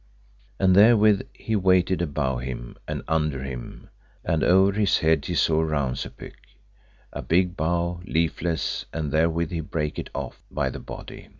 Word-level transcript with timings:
And 0.57 0.75
therewith 0.75 1.27
he 1.31 1.55
waited 1.55 2.01
above 2.01 2.41
him 2.41 2.75
and 2.87 3.03
under 3.07 3.43
him, 3.43 3.89
and 4.25 4.43
over 4.43 4.71
his 4.71 4.97
head 4.97 5.27
he 5.27 5.35
saw 5.35 5.61
a 5.61 5.67
rownsepyk, 5.67 6.33
a 7.13 7.21
big 7.21 7.55
bough 7.55 8.01
leafless, 8.07 8.87
and 8.91 9.11
therewith 9.11 9.51
he 9.51 9.59
brake 9.59 9.99
it 9.99 10.09
off 10.15 10.41
by 10.49 10.71
the 10.71 10.79
body. 10.79 11.29